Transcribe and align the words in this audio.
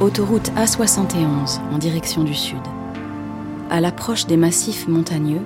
Autoroute 0.00 0.52
A71 0.54 1.58
en 1.72 1.78
direction 1.78 2.22
du 2.22 2.32
sud. 2.32 2.60
À 3.68 3.80
l'approche 3.80 4.26
des 4.26 4.36
massifs 4.36 4.86
montagneux, 4.86 5.42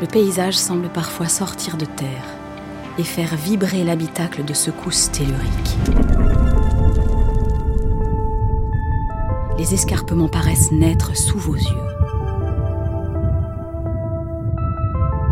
le 0.00 0.06
paysage 0.06 0.56
semble 0.56 0.88
parfois 0.88 1.26
sortir 1.26 1.76
de 1.76 1.86
terre 1.86 2.24
et 2.98 3.02
faire 3.02 3.34
vibrer 3.34 3.82
l'habitacle 3.82 4.44
de 4.44 4.54
secousses 4.54 5.10
telluriques. 5.10 5.76
Les 9.58 9.74
escarpements 9.74 10.28
paraissent 10.28 10.70
naître 10.70 11.16
sous 11.16 11.40
vos 11.40 11.56
yeux. 11.56 11.86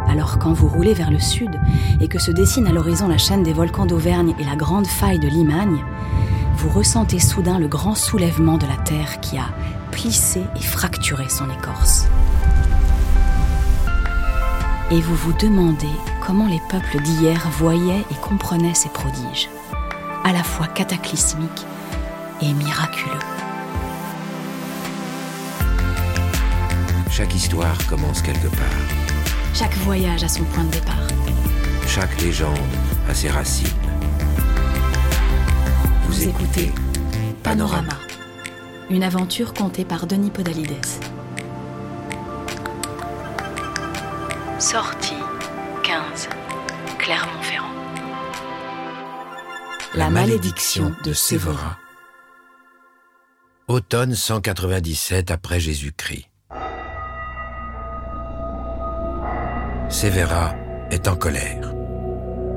Alors 0.09 0.41
quand 0.41 0.53
vous 0.53 0.67
roulez 0.67 0.95
vers 0.95 1.13
le 1.13 1.21
sud 1.21 1.51
et 2.01 2.09
que 2.09 2.19
se 2.19 2.33
dessine 2.33 2.67
à 2.67 2.73
l'horizon 2.73 3.07
la 3.07 3.19
chaîne 3.19 3.45
des 3.45 3.53
volcans 3.53 3.87
d'Auvergne 3.87 4.35
et 4.41 4.45
la 4.45 4.57
grande 4.57 4.89
faille 4.89 5.21
de 5.21 5.29
Limagne, 5.29 5.79
vous 6.57 6.69
ressentez 6.69 7.19
soudain 7.19 7.59
le 7.59 7.69
grand 7.69 7.95
soulèvement 7.95 8.59
de 8.59 8.67
la 8.67 8.77
Terre 8.77 9.21
qui 9.21 9.39
a 9.39 9.47
plissé 9.91 10.43
et 10.57 10.63
fracturé 10.63 11.29
son 11.29 11.51
écorce. 11.51 12.07
Et 14.91 15.01
vous 15.01 15.15
vous 15.17 15.33
demandez 15.35 15.87
comment 16.25 16.47
les 16.47 16.61
peuples 16.69 17.03
d'hier 17.03 17.49
voyaient 17.59 18.05
et 18.11 18.15
comprenaient 18.23 18.75
ces 18.75 18.89
prodiges, 18.89 19.49
à 20.25 20.33
la 20.33 20.43
fois 20.43 20.67
cataclysmiques 20.69 21.67
et 22.43 22.53
miraculeux. 22.53 23.19
Chaque 27.11 27.35
histoire 27.35 27.77
commence 27.87 28.23
quelque 28.23 28.49
part. 28.49 28.67
Chaque 29.55 29.77
voyage 29.79 30.25
a 30.25 30.29
son 30.29 30.45
point 30.45 30.65
de 30.65 30.71
départ. 30.71 31.07
Chaque 31.87 32.21
légende 32.21 32.59
a 33.09 33.15
ses 33.15 33.31
racines. 33.31 33.84
Vous, 36.15 36.29
écoutez 36.29 36.71
Panorama, 37.43 37.99
une 38.89 39.03
aventure 39.03 39.53
contée 39.53 39.85
par 39.85 40.07
Denis 40.07 40.31
Podalides. 40.31 40.87
Sortie 44.61 45.17
15, 45.83 46.29
Clermont-Ferrand. 46.99 47.75
La 49.97 50.09
malédiction 50.09 50.95
de 51.05 51.13
Sévéra. 51.13 51.79
Automne 53.67 54.15
197 54.15 55.33
après 55.33 55.59
Jésus-Christ. 55.59 56.29
Sévéra 59.89 60.55
est 60.93 61.09
en 61.09 61.17
colère. 61.17 61.75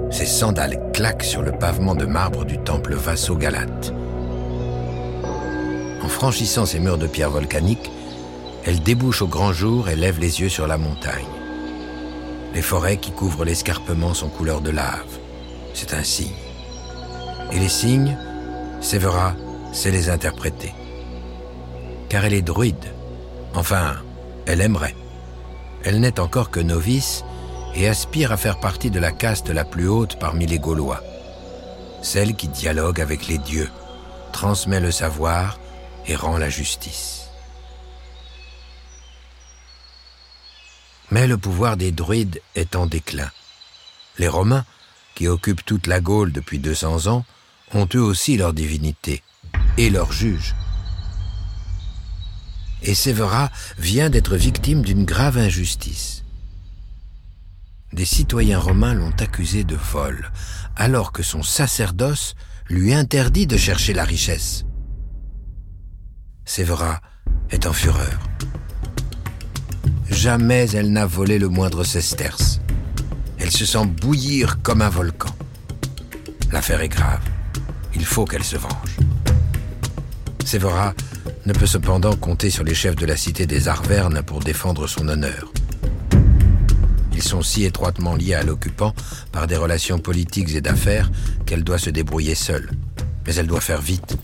Ses 0.10 0.26
sandales 0.26 0.80
claquent 0.94 1.24
sur 1.24 1.42
le 1.42 1.52
pavement 1.52 1.94
de 1.94 2.06
marbre 2.06 2.46
du 2.46 2.58
temple 2.58 2.96
Vasso-Galate. 2.96 3.94
En 6.02 6.08
franchissant 6.08 6.66
ces 6.66 6.80
murs 6.80 6.98
de 6.98 7.08
pierre 7.08 7.30
volcanique, 7.30 7.92
elle 8.66 8.82
débouche 8.82 9.22
au 9.22 9.28
grand 9.28 9.52
jour 9.52 9.90
et 9.90 9.96
lève 9.96 10.20
les 10.20 10.42
yeux 10.42 10.50
sur 10.50 10.66
la 10.66 10.78
montagne. 10.78 11.26
Les 12.54 12.62
forêts 12.62 12.98
qui 12.98 13.12
couvrent 13.12 13.44
l'escarpement 13.44 14.14
sont 14.14 14.30
couleur 14.30 14.62
de 14.62 14.72
lave. 14.72 15.20
C'est 15.74 15.94
un 15.94 16.04
signe. 16.04 16.32
Et 17.52 17.60
les 17.60 17.70
signes, 17.70 18.18
Sévéra 18.82 19.36
sait 19.74 19.92
les 19.92 20.10
interpréter. 20.10 20.74
Car 22.10 22.26
elle 22.26 22.34
est 22.34 22.42
druide. 22.42 22.94
Enfin, 23.54 23.98
elle 24.46 24.62
aimerait. 24.62 24.96
Elle 25.84 26.00
n'est 26.00 26.20
encore 26.20 26.50
que 26.50 26.60
novice 26.60 27.24
et 27.78 27.88
aspire 27.88 28.32
à 28.32 28.38
faire 28.38 28.60
partie 28.60 28.90
de 28.90 29.00
la 29.00 29.12
caste 29.12 29.50
la 29.50 29.64
plus 29.64 29.88
haute 29.88 30.18
parmi 30.18 30.48
les 30.48 30.58
Gaulois, 30.58 31.04
celle 32.02 32.36
qui 32.36 32.48
dialogue 32.48 33.00
avec 33.00 33.28
les 33.28 33.38
dieux, 33.38 33.70
transmet 34.34 34.80
le 34.80 34.92
savoir 34.92 35.60
et 36.08 36.16
rend 36.16 36.40
la 36.40 36.50
justice. 36.50 37.28
Mais 41.12 41.28
le 41.28 41.38
pouvoir 41.38 41.78
des 41.78 41.92
druides 41.92 42.42
est 42.56 42.76
en 42.76 42.88
déclin. 42.88 43.30
Les 44.18 44.28
Romains, 44.28 44.66
qui 45.14 45.28
occupent 45.28 45.64
toute 45.64 45.86
la 45.86 46.00
Gaule 46.00 46.32
depuis 46.32 46.58
200 46.58 47.06
ans, 47.06 47.26
ont 47.76 47.88
eux 47.94 48.02
aussi 48.02 48.38
leur 48.38 48.54
divinité 48.54 49.22
et 49.78 49.92
leur 49.92 50.12
juge. 50.12 50.56
Et 52.82 52.96
Sévéra 52.96 53.52
vient 53.78 54.10
d'être 54.10 54.36
victime 54.36 54.82
d'une 54.82 55.06
grave 55.06 55.38
injustice 55.38 56.24
des 57.98 58.06
citoyens 58.06 58.60
romains 58.60 58.94
l'ont 58.94 59.16
accusé 59.20 59.64
de 59.64 59.76
vol, 59.76 60.32
alors 60.76 61.12
que 61.12 61.24
son 61.24 61.42
sacerdoce 61.42 62.36
lui 62.70 62.94
interdit 62.94 63.48
de 63.48 63.58
chercher 63.58 63.94
la 63.94 64.04
richesse. 64.04 64.66
Sévéra 66.46 67.02
est 67.50 67.66
en 67.66 67.74
fureur. 67.74 68.20
Jamais 70.12 70.70
elle 70.76 70.92
n'a 70.92 71.08
volé 71.08 71.40
le 71.40 71.50
moindre 71.50 71.84
sesterce. 71.84 72.62
Elle 73.40 73.52
se 73.52 73.66
sent 73.66 73.88
bouillir 73.88 74.62
comme 74.62 74.84
un 74.84 74.90
volcan. 74.90 75.36
L'affaire 76.52 76.82
est 76.82 76.90
grave. 76.90 77.24
Il 77.96 78.06
faut 78.06 78.26
qu'elle 78.26 78.44
se 78.44 78.58
venge. 78.58 78.98
Sévéra 80.46 80.94
ne 81.48 81.54
peut 81.54 81.66
cependant 81.66 82.16
compter 82.16 82.52
sur 82.52 82.64
les 82.64 82.76
chefs 82.76 82.96
de 82.96 83.08
la 83.08 83.18
cité 83.18 83.48
des 83.48 83.68
Arvernes 83.68 84.22
pour 84.22 84.40
défendre 84.40 84.86
son 84.86 85.08
honneur. 85.10 85.52
Sont 87.28 87.42
si 87.42 87.66
étroitement 87.66 88.16
liés 88.16 88.36
à 88.36 88.44
l'occupant 88.44 88.94
par 89.34 89.48
des 89.48 89.58
relations 89.58 90.00
politiques 90.00 90.56
et 90.56 90.62
d'affaires 90.62 91.12
qu'elle 91.46 91.66
doit 91.66 91.78
se 91.78 91.90
débrouiller 91.90 92.36
seule. 92.36 92.72
Mais 93.26 93.36
elle 93.36 93.48
doit 93.48 93.60
faire 93.60 93.82
vite. 93.82 94.18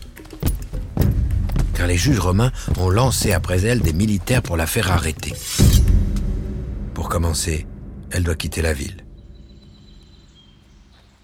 Car 1.74 1.88
les 1.88 1.98
juges 1.98 2.20
romains 2.20 2.54
ont 2.78 2.90
lancé 2.90 3.34
après 3.34 3.66
elle 3.66 3.82
des 3.82 3.92
militaires 3.92 4.42
pour 4.42 4.56
la 4.56 4.66
faire 4.66 4.90
arrêter. 4.90 5.34
Pour 6.94 7.10
commencer, 7.10 7.68
elle 8.10 8.24
doit 8.24 8.36
quitter 8.36 8.62
la 8.62 8.72
ville. 8.72 9.04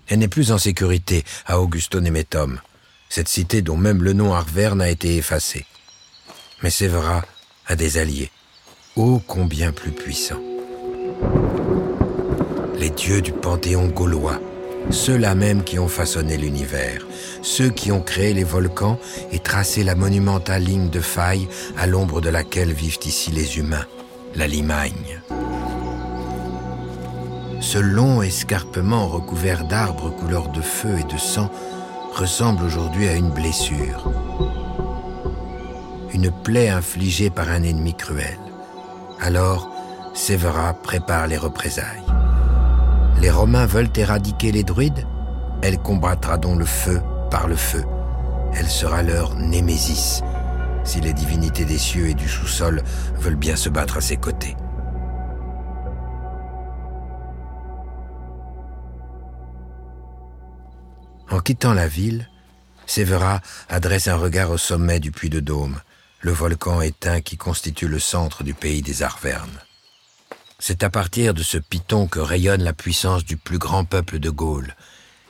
Elle 0.09 0.19
n'est 0.19 0.27
plus 0.27 0.51
en 0.51 0.57
sécurité 0.57 1.23
à 1.45 1.61
Augusto 1.61 2.01
Nemetum, 2.01 2.59
cette 3.07 3.29
cité 3.29 3.61
dont 3.61 3.77
même 3.77 4.03
le 4.03 4.11
nom 4.11 4.33
Arverne 4.33 4.81
a 4.81 4.89
été 4.89 5.15
effacé. 5.15 5.65
Mais 6.61 6.71
Sévéra 6.71 7.23
a 7.67 7.77
des 7.77 7.97
alliés, 7.97 8.31
ô 8.97 9.21
combien 9.25 9.71
plus 9.71 9.91
puissants 9.91 10.43
les 12.79 12.89
dieux 12.89 13.21
du 13.21 13.33
panthéon 13.33 13.87
gaulois, 13.87 14.39
ceux-là 14.89 15.35
même 15.35 15.63
qui 15.63 15.77
ont 15.79 15.89
façonné 15.89 16.37
l'univers, 16.37 17.05
ceux 17.41 17.69
qui 17.69 17.91
ont 17.91 18.01
créé 18.01 18.33
les 18.33 18.45
volcans 18.45 18.97
et 19.33 19.39
tracé 19.39 19.83
la 19.83 19.95
monumentale 19.95 20.63
ligne 20.63 20.89
de 20.89 21.01
faille 21.01 21.47
à 21.77 21.87
l'ombre 21.87 22.21
de 22.21 22.29
laquelle 22.29 22.71
vivent 22.71 22.99
ici 23.05 23.31
les 23.31 23.57
humains, 23.57 23.85
la 24.33 24.47
Limagne. 24.47 25.21
Ce 27.59 27.77
long 27.77 28.21
escarpement 28.21 29.07
recouvert 29.07 29.65
d'arbres 29.65 30.11
couleur 30.11 30.47
de 30.47 30.61
feu 30.61 30.95
et 30.97 31.13
de 31.13 31.19
sang 31.19 31.51
ressemble 32.15 32.63
aujourd'hui 32.63 33.09
à 33.09 33.15
une 33.15 33.29
blessure, 33.29 34.09
une 36.13 36.31
plaie 36.31 36.69
infligée 36.69 37.29
par 37.29 37.49
un 37.49 37.63
ennemi 37.63 37.93
cruel. 37.93 38.39
Alors, 39.19 39.69
Sévéra 40.13 40.73
prépare 40.73 41.27
les 41.27 41.37
représailles 41.37 42.08
les 43.19 43.29
Romains 43.29 43.65
veulent 43.65 43.91
éradiquer 43.95 44.51
les 44.51 44.63
druides, 44.63 45.05
elle 45.61 45.77
combattra 45.77 46.37
donc 46.37 46.59
le 46.59 46.65
feu 46.65 47.01
par 47.29 47.47
le 47.47 47.55
feu. 47.55 47.83
Elle 48.53 48.67
sera 48.67 49.03
leur 49.03 49.35
némésis, 49.35 50.21
si 50.83 51.01
les 51.01 51.13
divinités 51.13 51.65
des 51.65 51.77
cieux 51.77 52.07
et 52.07 52.13
du 52.13 52.27
sous-sol 52.27 52.81
veulent 53.15 53.35
bien 53.35 53.55
se 53.55 53.69
battre 53.69 53.97
à 53.97 54.01
ses 54.01 54.17
côtés. 54.17 54.55
En 61.29 61.39
quittant 61.41 61.73
la 61.73 61.87
ville, 61.87 62.27
Sévéra 62.87 63.41
adresse 63.69 64.07
un 64.07 64.15
regard 64.15 64.49
au 64.49 64.57
sommet 64.57 64.99
du 64.99 65.11
puits 65.11 65.29
de 65.29 65.39
Dôme, 65.39 65.79
le 66.21 66.31
volcan 66.31 66.81
éteint 66.81 67.21
qui 67.21 67.37
constitue 67.37 67.87
le 67.87 67.99
centre 67.99 68.43
du 68.43 68.55
pays 68.55 68.81
des 68.81 69.03
Arvernes. 69.03 69.59
C'est 70.61 70.83
à 70.83 70.89
partir 70.89 71.33
de 71.33 71.41
ce 71.41 71.57
piton 71.57 72.07
que 72.07 72.19
rayonne 72.19 72.63
la 72.63 72.73
puissance 72.73 73.23
du 73.23 73.37
plus 73.37 73.57
grand 73.57 73.85
peuple 73.85 74.19
de 74.19 74.29
Gaule, 74.29 74.75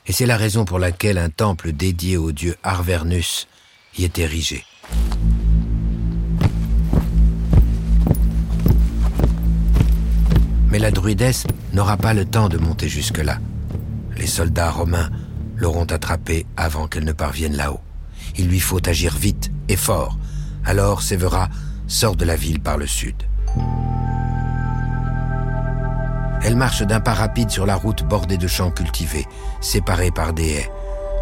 et 0.07 0.11
c'est 0.11 0.25
la 0.25 0.37
raison 0.37 0.65
pour 0.65 0.79
laquelle 0.79 1.19
un 1.19 1.29
temple 1.29 1.71
dédié 1.71 2.17
au 2.17 2.31
dieu 2.31 2.55
Arvernus 2.63 3.47
y 3.95 4.05
est 4.05 4.17
érigé. 4.17 4.65
Mais 10.71 10.79
la 10.79 10.89
druidesse 10.89 11.45
n'aura 11.73 11.97
pas 11.97 12.15
le 12.15 12.25
temps 12.25 12.49
de 12.49 12.57
monter 12.57 12.89
jusque-là. 12.89 13.37
Les 14.17 14.27
soldats 14.27 14.71
romains 14.71 15.11
l'auront 15.55 15.85
attrapée 15.85 16.47
avant 16.57 16.87
qu'elle 16.87 17.05
ne 17.05 17.11
parvienne 17.11 17.55
là-haut. 17.55 17.81
Il 18.35 18.47
lui 18.47 18.59
faut 18.59 18.87
agir 18.89 19.15
vite 19.15 19.51
et 19.67 19.75
fort. 19.75 20.17
Alors 20.65 21.03
Sévéra 21.03 21.49
sort 21.87 22.15
de 22.15 22.25
la 22.25 22.35
ville 22.35 22.59
par 22.59 22.77
le 22.77 22.87
sud. 22.87 23.15
Elle 26.41 26.55
marche 26.55 26.83
d'un 26.83 26.99
pas 26.99 27.13
rapide 27.13 27.49
sur 27.49 27.65
la 27.65 27.75
route 27.75 28.03
bordée 28.03 28.37
de 28.37 28.47
champs 28.47 28.71
cultivés, 28.71 29.27
séparés 29.61 30.11
par 30.11 30.33
des 30.33 30.49
haies. 30.49 30.71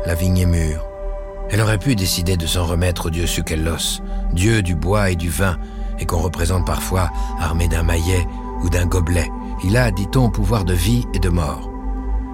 La 0.06 0.14
vigne 0.14 0.38
est 0.38 0.46
mûre, 0.46 0.86
Elle 1.50 1.62
aurait 1.62 1.80
pu 1.80 1.96
décider 1.96 2.38
de 2.38 2.46
s'en 2.46 2.66
remettre 2.66 3.08
au 3.08 3.10
dieu 3.10 3.26
Sukellos, 3.26 4.02
dieu 4.32 4.62
du 4.62 4.76
bois 4.76 5.10
et 5.10 5.16
du 5.16 5.30
vin, 5.30 5.58
et 6.00 6.06
qu'on 6.06 6.20
représente 6.20 6.66
parfois 6.66 7.10
armé 7.40 7.68
d'un 7.68 7.84
maillet 7.84 8.28
ou 8.62 8.70
d'un 8.70 8.86
gobelet. 8.86 9.30
Il 9.64 9.76
a, 9.76 9.92
dit-on, 9.92 10.30
pouvoir 10.30 10.66
de 10.66 10.74
vie 10.74 11.06
et 11.14 11.20
de 11.20 11.30
mort. 11.30 11.72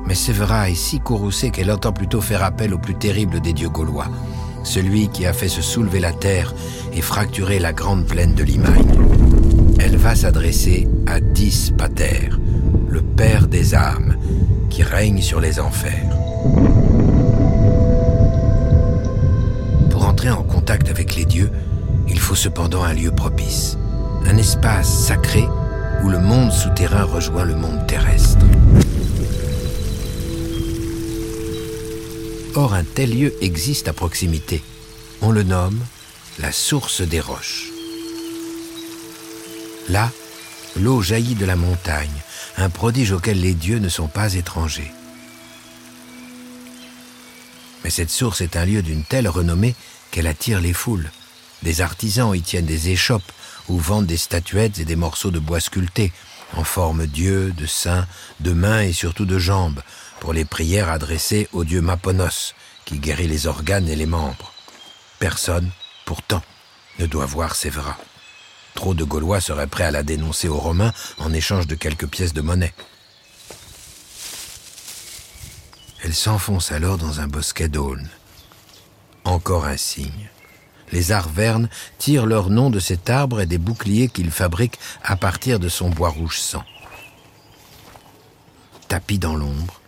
Mais 0.06 0.16
Sévera 0.16 0.70
est 0.70 0.76
si 0.76 1.00
courroucée 1.00 1.52
qu'elle 1.52 1.72
entend 1.72 1.94
plutôt 1.94 2.22
faire 2.22 2.44
appel 2.44 2.74
au 2.74 2.78
plus 2.78 2.96
terrible 2.96 3.40
des 3.40 3.54
dieux 3.54 3.70
gaulois, 3.70 4.08
celui 4.64 5.08
qui 5.08 5.26
a 5.26 5.34
fait 5.34 5.48
se 5.48 5.62
soulever 5.62 6.00
la 6.00 6.12
terre 6.12 6.54
et 6.94 7.02
fracturer 7.02 7.60
la 7.60 7.72
grande 7.72 8.06
plaine 8.06 8.36
de 8.36 8.44
Limagne. 8.44 8.86
Elle 9.80 9.98
va 9.98 10.16
s'adresser 10.16 10.88
à 11.08 11.20
Dis 11.20 11.74
Pater, 11.78 12.30
le 12.30 12.53
père 13.16 13.48
des 13.48 13.76
âmes, 13.76 14.18
qui 14.70 14.84
règne 14.84 15.22
sur 15.22 15.40
les 15.40 15.60
enfers. 15.60 16.10
Pour 19.90 20.06
entrer 20.06 20.32
en 20.32 20.44
contact 20.44 20.90
avec 20.90 21.16
les 21.16 21.26
dieux, 21.26 21.52
il 22.08 22.20
faut 22.20 22.36
cependant 22.36 22.84
un 22.84 22.94
lieu 22.94 23.12
propice, 23.12 23.78
un 24.26 24.38
espace 24.38 24.88
sacré 24.88 25.46
où 26.04 26.10
le 26.10 26.20
monde 26.20 26.52
souterrain 26.52 27.04
rejoint 27.04 27.46
le 27.46 27.56
monde 27.56 27.86
terrestre. 27.88 28.46
Or, 32.56 32.74
un 32.74 32.84
tel 32.84 33.18
lieu 33.18 33.34
existe 33.42 33.88
à 33.88 33.94
proximité. 33.94 34.62
On 35.22 35.32
le 35.32 35.44
nomme 35.44 35.80
la 36.40 36.52
source 36.52 37.02
des 37.02 37.20
roches. 37.20 37.72
Là, 39.90 40.12
l'eau 40.76 41.02
jaillit 41.02 41.36
de 41.36 41.46
la 41.46 41.56
montagne, 41.56 42.22
un 42.58 42.70
prodige 42.70 43.12
auquel 43.12 43.40
les 43.40 43.54
dieux 43.54 43.80
ne 43.80 43.90
sont 43.90 44.08
pas 44.08 44.34
étrangers. 44.34 44.92
Mais 47.84 47.90
cette 47.90 48.10
source 48.10 48.42
est 48.42 48.56
un 48.56 48.66
lieu 48.66 48.82
d'une 48.82 49.04
telle 49.04 49.28
renommée 49.28 49.76
qu'elle 50.12 50.28
attire 50.28 50.62
les 50.62 50.74
foules. 50.74 51.12
Des 51.64 51.82
artisans 51.82 52.36
y 52.36 52.42
tiennent 52.42 52.66
des 52.66 52.90
échoppes 52.90 53.32
ou 53.70 53.78
vendent 53.78 54.06
des 54.06 54.18
statuettes 54.18 54.80
et 54.80 54.86
des 54.86 54.96
morceaux 54.96 55.32
de 55.32 55.40
bois 55.40 55.60
sculptés, 55.60 56.12
en 56.56 56.64
forme 56.64 57.08
d'yeux, 57.08 57.52
de 57.52 57.66
seins, 57.66 58.08
de 58.40 58.52
mains 58.52 58.82
et 58.82 58.94
surtout 58.94 59.26
de 59.26 59.40
jambes, 59.40 59.82
pour 60.20 60.34
les 60.34 60.46
prières 60.46 60.90
adressées 60.90 61.50
au 61.52 61.64
dieu 61.64 61.82
Maponos, 61.82 62.54
qui 62.86 63.00
guérit 63.00 63.28
les 63.28 63.48
organes 63.48 63.90
et 63.90 63.96
les 63.96 64.06
membres. 64.06 64.54
Personne, 65.20 65.70
pourtant, 66.06 66.44
ne 67.00 67.06
doit 67.06 67.26
voir 67.26 67.56
Sévéra. 67.56 67.98
Trop 68.76 68.94
de 68.94 69.04
Gaulois 69.04 69.42
seraient 69.42 69.68
prêts 69.68 69.86
à 69.86 69.92
la 69.92 70.04
dénoncer 70.04 70.48
aux 70.48 70.58
Romains 70.58 70.94
en 71.20 71.34
échange 71.34 71.68
de 71.68 71.76
quelques 71.76 72.08
pièces 72.08 72.34
de 72.34 72.42
monnaie. 72.42 72.74
Elle 76.04 76.14
s'enfonce 76.14 76.72
alors 76.72 76.98
dans 76.98 77.22
un 77.22 77.28
bosquet 77.28 77.70
d'aulnes. 77.70 78.10
Encore 79.24 79.66
un 79.66 79.78
signe. 79.78 80.30
Les 80.92 81.12
arvernes 81.12 81.70
tirent 81.98 82.26
leur 82.26 82.50
nom 82.50 82.70
de 82.70 82.80
cet 82.80 83.10
arbre 83.10 83.40
et 83.40 83.46
des 83.46 83.58
boucliers 83.58 84.10
qu'ils 84.10 84.32
fabriquent 84.32 84.80
à 85.02 85.16
partir 85.16 85.60
de 85.60 85.70
son 85.70 85.90
bois 85.90 86.10
rouge 86.10 86.40
sang. 86.40 86.64
Tapis 88.90 89.18
dans 89.18 89.36
l'ombre, 89.36 89.82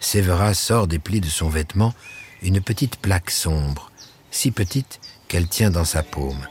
Sévéra 0.00 0.54
sort 0.54 0.86
des 0.86 0.98
plis 0.98 1.20
de 1.20 1.28
son 1.28 1.48
vêtement 1.48 1.94
une 2.42 2.60
petite 2.60 2.96
plaque 2.96 3.30
sombre, 3.30 3.90
si 4.30 4.50
petite 4.50 5.00
qu'elle 5.28 5.48
tient 5.48 5.70
dans 5.70 5.84
sa 5.84 6.02
paume. 6.02 6.46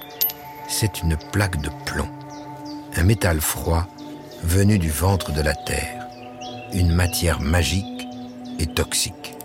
C'est 0.72 1.02
une 1.02 1.18
plaque 1.18 1.60
de 1.62 1.72
plomb, 1.84 2.08
un 2.96 3.04
métal 3.04 3.42
froid 3.42 3.88
venu 4.44 4.78
du 4.78 4.92
ventre 4.92 5.34
de 5.34 5.42
la 5.42 5.56
terre, 5.56 6.08
une 6.74 6.94
matière 6.94 7.42
magique 7.42 8.08
et 8.60 8.68
toxique. 8.68 9.36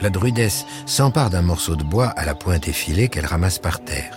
La 0.00 0.10
druidesse 0.10 0.64
s'empare 0.86 1.28
d'un 1.28 1.42
morceau 1.42 1.74
de 1.74 1.82
bois 1.82 2.06
à 2.06 2.24
la 2.24 2.36
pointe 2.36 2.68
effilée 2.68 3.08
qu'elle 3.08 3.26
ramasse 3.26 3.58
par 3.58 3.80
terre. 3.80 4.16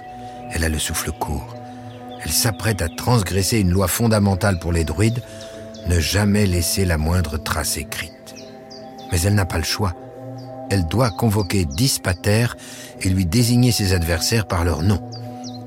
Elle 0.52 0.64
a 0.64 0.70
le 0.70 0.80
souffle 0.80 1.12
court. 1.12 1.56
Elle 2.24 2.32
s'apprête 2.32 2.84
à 2.84 2.90
transgresser 2.90 3.60
une 3.60 3.72
loi 3.72 3.88
fondamentale 3.88 4.60
pour 4.60 4.72
les 4.72 4.84
druides, 4.84 5.24
ne 5.88 6.00
jamais 6.00 6.46
laisser 6.46 6.86
la 6.86 7.00
moindre 7.00 7.38
trace 7.38 7.78
écrite. 7.78 8.36
Mais 9.12 9.22
elle 9.22 9.36
n'a 9.36 9.46
pas 9.46 9.58
le 9.58 9.64
choix. 9.64 9.94
Elle 10.70 10.88
doit 10.88 11.10
convoquer 11.10 11.66
Dispater 11.66 12.48
et 13.02 13.10
lui 13.10 13.26
désigner 13.26 13.72
ses 13.72 13.94
adversaires 13.94 14.48
par 14.48 14.64
leur 14.64 14.84
nom, 14.84 15.02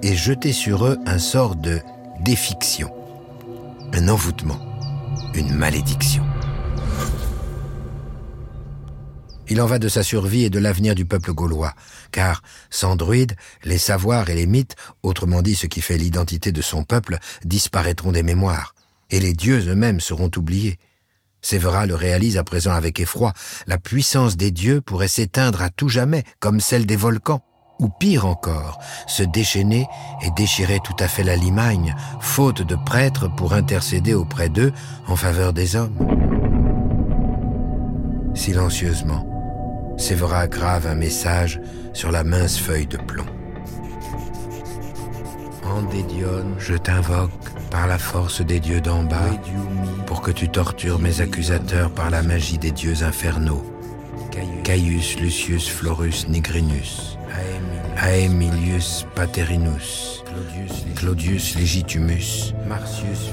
et 0.03 0.15
jeter 0.15 0.53
sur 0.53 0.87
eux 0.87 0.99
un 1.07 1.19
sort 1.19 1.57
de 1.57 1.81
défiction, 2.21 2.93
un 3.93 4.09
envoûtement, 4.09 4.61
une 5.35 5.53
malédiction. 5.55 6.25
Il 9.51 9.63
en 9.63 9.67
va 9.67 9.79
de 9.79 9.89
sa 9.89 10.03
survie 10.03 10.45
et 10.45 10.51
de 10.51 10.59
l'avenir 10.59 10.95
du 10.95 11.07
peuple 11.07 11.33
gaulois, 11.33 11.75
car 12.13 12.43
sans 12.71 12.97
druides, 12.97 13.35
les 13.65 13.79
savoirs 13.79 14.29
et 14.29 14.35
les 14.35 14.47
mythes, 14.47 14.77
autrement 15.03 15.41
dit 15.41 15.55
ce 15.55 15.67
qui 15.67 15.81
fait 15.81 15.97
l'identité 15.97 16.53
de 16.53 16.61
son 16.61 16.85
peuple, 16.85 17.19
disparaîtront 17.45 18.13
des 18.13 18.23
mémoires, 18.23 18.75
et 19.11 19.21
les 19.21 19.33
dieux 19.33 19.67
eux-mêmes 19.69 20.01
seront 20.01 20.31
oubliés. 20.37 20.79
Sévéra 21.41 21.87
le 21.87 21.95
réalise 21.95 22.37
à 22.37 22.45
présent 22.45 22.73
avec 22.73 23.01
effroi, 23.01 23.33
la 23.67 23.79
puissance 23.79 24.37
des 24.37 24.51
dieux 24.51 24.81
pourrait 24.83 25.09
s'éteindre 25.09 25.63
à 25.63 25.71
tout 25.71 25.89
jamais, 25.89 26.25
comme 26.41 26.61
celle 26.61 26.85
des 26.85 26.97
volcans, 26.97 27.43
ou 27.79 27.89
pire 27.89 28.27
encore, 28.27 28.79
se 29.07 29.23
déchaîner 29.23 29.87
et 30.23 30.31
déchirer 30.33 30.81
tout 30.83 30.97
à 30.99 31.09
fait 31.09 31.23
la 31.23 31.37
Limagne, 31.37 31.95
faute 32.21 32.63
de 32.63 32.77
prêtres 32.77 33.29
pour 33.29 33.53
intercéder 33.53 34.15
auprès 34.15 34.49
d'eux 34.49 34.73
en 35.07 35.17
faveur 35.17 35.53
des 35.53 35.77
hommes. 35.77 35.97
Silencieusement, 38.35 39.27
Sévéra 39.97 40.47
grave 40.47 40.87
un 40.87 40.95
message 40.95 41.61
sur 41.93 42.13
la 42.13 42.23
mince 42.23 42.59
feuille 42.59 42.87
de 42.87 42.99
plomb. 42.99 43.27
Andédione, 45.65 46.55
je 46.59 46.75
t'invoque 46.75 47.31
par 47.71 47.87
la 47.87 47.99
force 47.99 48.41
des 48.41 48.61
dieux 48.61 48.81
d'en 48.81 49.03
bas 49.03 49.31
pour 50.07 50.23
que 50.23 50.31
tu 50.31 50.49
tortures 50.49 50.99
mes 50.99 51.21
accusateurs 51.21 51.91
par 51.91 52.11
la 52.11 52.23
magie 52.23 52.59
des 52.59 52.71
dieux 52.71 53.03
infernaux. 53.03 53.65
Caius 54.65 55.19
Lucius 55.21 55.69
Florus 55.69 56.29
Nigrinus, 56.29 57.19
Aemilius 57.97 59.07
Paterinus, 59.15 60.23
Claudius 60.97 61.55
Legitimus, 61.57 62.55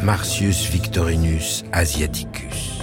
Marcius 0.02 0.70
Victorinus 0.70 1.64
Asiaticus 1.72 2.76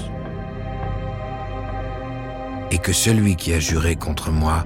et 2.72 2.78
que 2.78 2.92
celui 2.92 3.36
qui 3.36 3.52
a 3.52 3.60
juré 3.60 3.96
contre 3.96 4.30
moi 4.30 4.64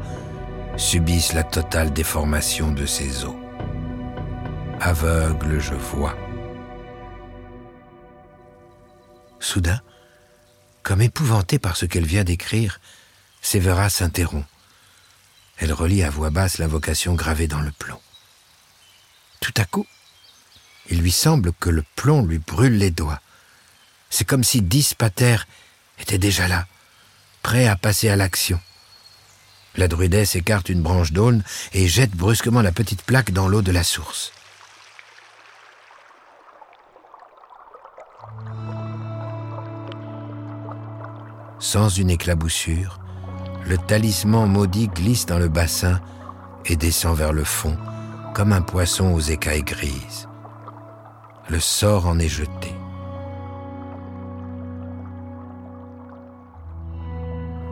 subisse 0.77 1.33
la 1.33 1.43
totale 1.43 1.93
déformation 1.93 2.71
de 2.71 2.87
ses 2.87 3.25
os. 3.25 3.35
Aveugle, 4.81 5.59
je 5.59 5.75
vois. 5.75 6.17
Soudain, 9.41 9.81
comme 10.85 11.03
épouvantée 11.03 11.59
par 11.59 11.77
ce 11.77 11.85
qu'elle 11.85 12.07
vient 12.07 12.23
d'écrire, 12.23 12.79
Sévéra 13.47 13.89
s'interrompt. 13.91 14.45
Elle 15.59 15.73
relit 15.73 16.03
à 16.03 16.11
voix 16.11 16.31
basse 16.31 16.59
l'invocation 16.59 17.15
gravée 17.15 17.47
dans 17.47 17.61
le 17.61 17.71
plomb. 17.71 18.01
Tout 19.39 19.55
à 19.57 19.65
coup, 19.65 19.87
il 20.91 20.99
lui 20.99 21.13
semble 21.13 21.53
que 21.53 21.71
le 21.71 21.85
plomb 21.95 22.27
lui 22.27 22.39
brûle 22.39 22.77
les 22.77 22.91
doigts. 22.91 23.21
C'est 24.11 24.25
comme 24.25 24.43
si 24.43 24.63
Dis 24.63 24.97
Pater 24.99 25.37
était 26.01 26.19
déjà 26.19 26.49
là, 26.49 26.67
prêt 27.43 27.69
à 27.69 27.77
passer 27.77 28.09
à 28.09 28.17
l'action. 28.17 28.61
La 29.77 29.87
druidesse 29.87 30.35
écarte 30.35 30.69
une 30.69 30.83
branche 30.83 31.13
d'aulne 31.13 31.45
et 31.73 31.87
jette 31.87 32.17
brusquement 32.17 32.63
la 32.63 32.73
petite 32.73 33.03
plaque 33.03 33.31
dans 33.31 33.47
l'eau 33.47 33.63
de 33.63 33.71
la 33.71 33.85
source. 33.85 34.33
Sans 41.61 41.89
une 41.91 42.11
éclaboussure, 42.11 42.99
le 43.67 43.79
talisman 43.79 44.49
maudit 44.49 44.89
glisse 44.89 45.27
dans 45.27 45.39
le 45.39 45.49
bassin 45.49 46.01
et 46.67 46.77
descend 46.77 47.17
vers 47.17 47.33
le 47.33 47.45
fond 47.45 47.77
comme 48.35 48.53
un 48.53 48.63
poisson 48.63 49.13
aux 49.13 49.21
écailles 49.21 49.65
grises. 49.65 50.29
Le 51.49 51.59
sort 51.59 52.07
en 52.07 52.19
est 52.19 52.29
jeté. 52.29 52.75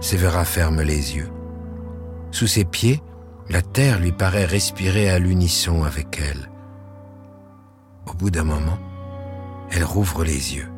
Sévéra 0.01 0.45
ferme 0.45 0.81
les 0.83 1.17
yeux. 1.17 1.31
Sous 2.31 2.47
ses 2.47 2.65
pieds, 2.65 3.03
la 3.49 3.63
terre 3.63 4.01
lui 4.01 4.13
paraît 4.13 4.45
respirer 4.45 5.11
à 5.11 5.19
l'unisson 5.19 5.85
avec 5.85 6.21
elle. 6.21 6.51
Au 8.07 8.15
bout 8.15 8.31
d'un 8.31 8.45
moment, 8.45 8.79
elle 9.71 9.85
rouvre 9.85 10.25
les 10.25 10.57
yeux. 10.57 10.71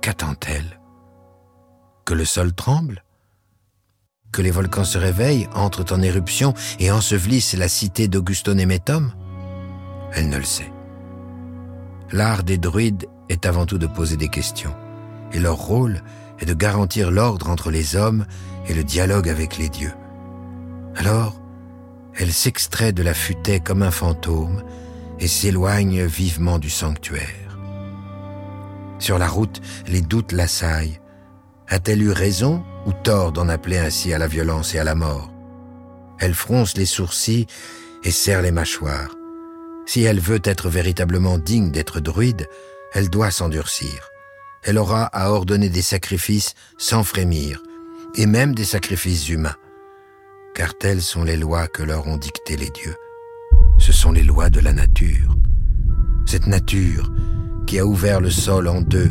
Qu'attend-elle? 0.00 0.80
Que 2.04 2.14
le 2.14 2.24
sol 2.24 2.52
tremble? 2.52 3.02
Que 4.34 4.42
les 4.42 4.50
volcans 4.50 4.82
se 4.82 4.98
réveillent, 4.98 5.48
entrent 5.54 5.92
en 5.92 6.02
éruption 6.02 6.54
et 6.80 6.90
ensevelissent 6.90 7.56
la 7.56 7.68
cité 7.68 8.08
d'Augusto 8.08 8.52
Nemetum 8.52 9.12
Elle 10.12 10.28
ne 10.28 10.38
le 10.38 10.42
sait. 10.42 10.72
L'art 12.10 12.42
des 12.42 12.58
druides 12.58 13.06
est 13.28 13.46
avant 13.46 13.64
tout 13.64 13.78
de 13.78 13.86
poser 13.86 14.16
des 14.16 14.26
questions, 14.28 14.74
et 15.32 15.38
leur 15.38 15.54
rôle 15.54 16.02
est 16.40 16.46
de 16.46 16.52
garantir 16.52 17.12
l'ordre 17.12 17.48
entre 17.48 17.70
les 17.70 17.94
hommes 17.94 18.26
et 18.66 18.74
le 18.74 18.82
dialogue 18.82 19.28
avec 19.28 19.56
les 19.56 19.68
dieux. 19.68 19.94
Alors, 20.96 21.40
elle 22.16 22.32
s'extrait 22.32 22.92
de 22.92 23.04
la 23.04 23.14
futaie 23.14 23.60
comme 23.60 23.84
un 23.84 23.92
fantôme 23.92 24.64
et 25.20 25.28
s'éloigne 25.28 26.02
vivement 26.06 26.58
du 26.58 26.70
sanctuaire. 26.70 27.56
Sur 28.98 29.16
la 29.16 29.28
route, 29.28 29.62
les 29.86 30.00
doutes 30.00 30.32
l'assaillent. 30.32 30.98
A-t-elle 31.68 32.02
eu 32.02 32.10
raison 32.10 32.62
ou 32.86 32.92
tort 32.92 33.32
d'en 33.32 33.48
appeler 33.48 33.78
ainsi 33.78 34.12
à 34.12 34.18
la 34.18 34.26
violence 34.26 34.74
et 34.74 34.78
à 34.78 34.84
la 34.84 34.94
mort? 34.94 35.32
Elle 36.18 36.34
fronce 36.34 36.76
les 36.76 36.86
sourcils 36.86 37.46
et 38.04 38.10
serre 38.10 38.42
les 38.42 38.52
mâchoires. 38.52 39.14
Si 39.86 40.02
elle 40.02 40.20
veut 40.20 40.40
être 40.44 40.68
véritablement 40.68 41.38
digne 41.38 41.70
d'être 41.70 42.00
druide, 42.00 42.48
elle 42.92 43.10
doit 43.10 43.30
s'endurcir. 43.30 44.10
Elle 44.62 44.78
aura 44.78 45.04
à 45.06 45.30
ordonner 45.30 45.68
des 45.68 45.82
sacrifices 45.82 46.54
sans 46.78 47.02
frémir, 47.02 47.62
et 48.14 48.26
même 48.26 48.54
des 48.54 48.64
sacrifices 48.64 49.28
humains, 49.28 49.56
car 50.54 50.78
telles 50.78 51.02
sont 51.02 51.24
les 51.24 51.36
lois 51.36 51.66
que 51.66 51.82
leur 51.82 52.06
ont 52.06 52.16
dictées 52.16 52.56
les 52.56 52.70
dieux. 52.70 52.94
Ce 53.78 53.92
sont 53.92 54.12
les 54.12 54.22
lois 54.22 54.50
de 54.50 54.60
la 54.60 54.72
nature. 54.72 55.36
Cette 56.26 56.46
nature 56.46 57.12
qui 57.66 57.78
a 57.78 57.86
ouvert 57.86 58.20
le 58.20 58.30
sol 58.30 58.68
en 58.68 58.80
deux 58.80 59.10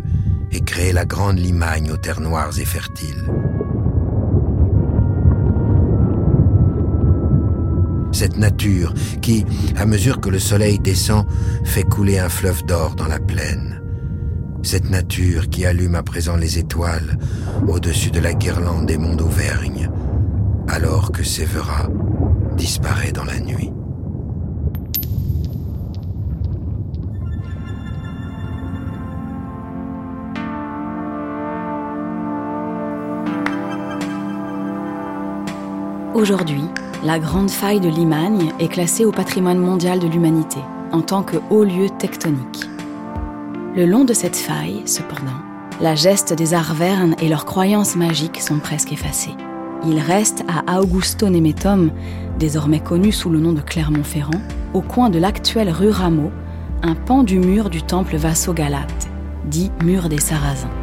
et 0.54 0.62
créé 0.62 0.94
la 0.94 1.06
grande 1.06 1.40
limagne 1.40 1.92
aux 1.92 1.98
terres 1.98 2.22
noires 2.22 2.58
et 2.60 2.66
fertiles. 2.66 3.26
Cette 8.12 8.38
nature 8.38 8.94
qui, 9.22 9.44
à 9.76 9.86
mesure 9.86 10.22
que 10.22 10.30
le 10.30 10.40
soleil 10.40 10.80
descend, 10.80 11.26
fait 11.64 11.84
couler 11.84 12.20
un 12.20 12.30
fleuve 12.30 12.64
d'or 12.66 12.96
dans 12.96 13.08
la 13.08 13.20
plaine. 13.20 13.82
Cette 14.62 14.90
nature 14.90 15.50
qui 15.50 15.66
allume 15.66 15.96
à 15.96 16.04
présent 16.04 16.38
les 16.38 16.60
étoiles 16.60 17.18
au-dessus 17.68 18.12
de 18.12 18.20
la 18.20 18.34
guirlande 18.34 18.86
des 18.86 18.98
monts 18.98 19.16
d'Auvergne, 19.16 19.90
alors 20.70 21.12
que 21.12 21.24
Séverat 21.24 21.90
disparaît 22.56 23.12
dans 23.12 23.26
la 23.26 23.40
nuit. 23.40 23.72
Aujourd'hui, 36.14 36.62
la 37.04 37.18
grande 37.18 37.50
faille 37.50 37.80
de 37.80 37.90
Limagne 37.90 38.52
est 38.60 38.68
classée 38.68 39.04
au 39.04 39.12
patrimoine 39.12 39.58
mondial 39.58 39.98
de 39.98 40.06
l'humanité 40.06 40.60
en 40.92 41.02
tant 41.02 41.24
que 41.24 41.38
haut 41.50 41.64
lieu 41.64 41.90
tectonique. 41.90 42.70
Le 43.76 43.88
long 43.88 44.06
de 44.06 44.14
cette 44.14 44.36
faille, 44.36 44.84
cependant, 44.86 45.42
la 45.82 45.96
geste 45.96 46.32
des 46.32 46.54
Arvernes 46.54 47.16
et 47.20 47.30
leurs 47.30 47.46
croyances 47.46 47.96
magiques 47.96 48.42
sont 48.42 48.60
presque 48.60 48.92
effacées. 48.94 49.34
Il 49.88 49.98
reste 49.98 50.46
à 50.48 50.80
Augusto 50.80 51.30
Nemetum, 51.30 51.90
désormais 52.38 52.80
connu 52.80 53.12
sous 53.12 53.32
le 53.32 53.40
nom 53.40 53.52
de 53.52 53.62
Clermont-Ferrand, 53.62 54.42
au 54.76 54.82
coin 54.82 55.10
de 55.10 55.18
l'actuelle 55.18 55.72
rue 55.72 55.90
Rameau, 55.90 56.30
un 56.84 56.94
pan 56.94 57.24
du 57.24 57.40
mur 57.40 57.72
du 57.72 57.82
temple 57.82 58.18
Vasso-Galate, 58.18 59.10
dit 59.46 59.72
mur 59.84 60.10
des 60.10 60.22
Sarrasins. 60.22 60.83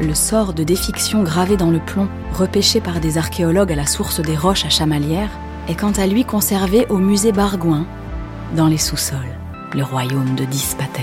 Le 0.00 0.12
sort 0.12 0.54
de 0.54 0.64
défiction 0.64 1.22
gravé 1.22 1.56
dans 1.56 1.70
le 1.70 1.78
plomb, 1.78 2.08
repêché 2.32 2.80
par 2.80 2.98
des 2.98 3.16
archéologues 3.16 3.72
à 3.72 3.76
la 3.76 3.86
source 3.86 4.20
des 4.20 4.36
roches 4.36 4.64
à 4.64 4.68
Chamalières, 4.68 5.30
est 5.68 5.76
quant 5.76 5.92
à 5.92 6.06
lui 6.06 6.24
conservé 6.24 6.84
au 6.88 6.98
musée 6.98 7.30
Bargouin, 7.30 7.86
dans 8.56 8.66
les 8.66 8.78
sous-sols, 8.78 9.18
le 9.72 9.84
royaume 9.84 10.34
de 10.34 10.44
Dispater. 10.44 11.02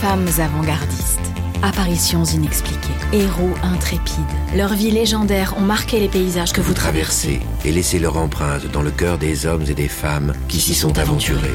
Femmes 0.00 0.28
avant-gardistes, 0.38 1.11
apparitions 1.62 2.24
inexpliquées, 2.24 2.92
héros 3.12 3.54
intrépides. 3.62 4.16
Leurs 4.56 4.74
vies 4.74 4.90
légendaires 4.90 5.54
ont 5.56 5.62
marqué 5.62 6.00
les 6.00 6.08
paysages 6.08 6.52
que 6.52 6.60
vous 6.60 6.74
traversez 6.74 7.40
et 7.64 7.72
laissé 7.72 7.98
leur 7.98 8.16
empreinte 8.16 8.70
dans 8.70 8.82
le 8.82 8.90
cœur 8.90 9.18
des 9.18 9.46
hommes 9.46 9.64
et 9.68 9.74
des 9.74 9.88
femmes 9.88 10.32
qui 10.48 10.60
s'y 10.60 10.74
sont 10.74 10.98
aventurés. 10.98 11.54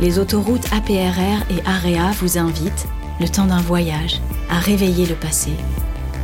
Les 0.00 0.18
autoroutes 0.18 0.66
APRR 0.72 1.44
et 1.50 1.62
AREA 1.64 2.12
vous 2.20 2.38
invitent, 2.38 2.86
le 3.20 3.28
temps 3.28 3.46
d'un 3.46 3.60
voyage, 3.60 4.20
à 4.50 4.58
réveiller 4.58 5.06
le 5.06 5.14
passé 5.14 5.50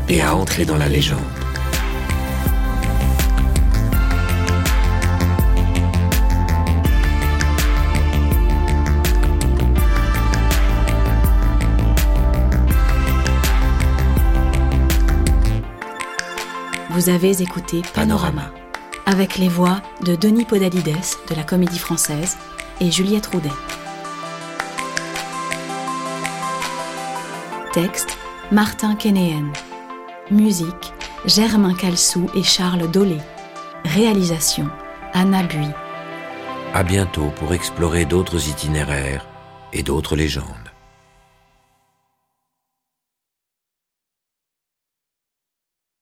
et 0.09 0.21
à 0.21 0.35
entrer 0.35 0.65
dans 0.65 0.77
la 0.77 0.89
légende. 0.89 1.21
Vous 16.99 17.11
avez 17.11 17.43
écouté 17.43 17.83
Panorama, 17.95 18.51
avec 19.07 19.39
les 19.39 19.49
voix 19.49 19.81
de 20.05 20.17
Denis 20.17 20.45
Podalides 20.45 20.97
de 21.31 21.35
la 21.37 21.45
Comédie 21.45 21.79
Française 21.79 22.37
et 22.81 22.91
Juliette 22.91 23.27
Roudet. 23.27 23.53
Texte 27.73 28.19
Martin 28.51 28.97
Kénéen. 28.97 29.53
Musique 30.33 30.93
Germain 31.25 31.75
Calsou 31.75 32.29
et 32.35 32.43
Charles 32.43 32.91
Dolé. 32.91 33.19
Réalisation 33.85 34.69
Anna 35.13 35.45
Bui. 35.45 35.69
À 36.75 36.83
bientôt 36.83 37.31
pour 37.37 37.55
explorer 37.55 38.07
d'autres 38.07 38.49
itinéraires 38.49 39.25
et 39.73 39.85
d'autres 39.85 40.17
légendes. 40.17 40.58